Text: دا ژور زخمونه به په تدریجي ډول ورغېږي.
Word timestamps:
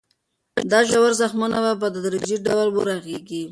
دا 0.71 0.79
ژور 0.89 1.11
زخمونه 1.21 1.57
به 1.65 1.71
په 1.81 1.87
تدریجي 1.95 2.37
ډول 2.45 2.69
ورغېږي. 2.73 3.43